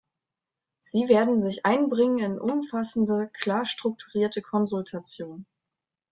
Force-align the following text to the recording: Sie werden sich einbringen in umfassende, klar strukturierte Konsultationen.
Sie 0.81 1.09
werden 1.09 1.37
sich 1.39 1.63
einbringen 1.63 2.17
in 2.31 2.39
umfassende, 2.39 3.29
klar 3.33 3.65
strukturierte 3.65 4.41
Konsultationen. 4.41 5.45